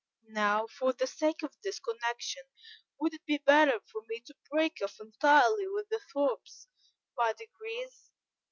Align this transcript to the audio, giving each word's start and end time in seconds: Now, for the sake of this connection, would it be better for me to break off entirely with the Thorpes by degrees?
Now, 0.31 0.65
for 0.65 0.93
the 0.93 1.05
sake 1.05 1.43
of 1.43 1.53
this 1.63 1.77
connection, 1.79 2.41
would 2.99 3.13
it 3.13 3.23
be 3.27 3.37
better 3.37 3.79
for 3.85 4.01
me 4.09 4.19
to 4.25 4.35
break 4.49 4.81
off 4.83 4.99
entirely 4.99 5.67
with 5.67 5.89
the 5.89 5.99
Thorpes 6.11 6.67
by 7.15 7.33
degrees? 7.33 8.09